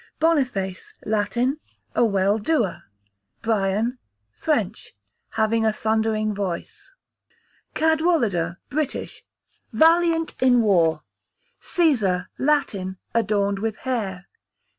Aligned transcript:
Boniface, 0.19 0.95
Latin, 1.05 1.59
a 1.93 2.03
well 2.03 2.39
doer. 2.39 2.85
Brian, 3.43 3.99
French, 4.39 4.95
having 5.37 5.63
a 5.63 5.71
thundering 5.71 6.33
voice. 6.33 6.91
Cadwallader, 7.75 8.57
British, 8.67 9.23
valiant 9.71 10.33
in 10.41 10.63
war. 10.63 11.03
Cæsar, 11.61 12.29
Latin, 12.39 12.97
adorned 13.13 13.59
with 13.59 13.75
hair. 13.85 14.25